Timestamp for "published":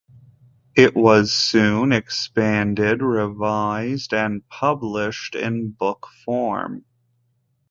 4.49-5.35